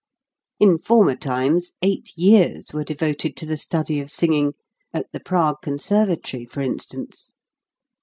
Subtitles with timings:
[0.59, 4.55] In former times eight years were devoted to the study of singing
[4.95, 7.33] at the Prague Con servatory, for instance.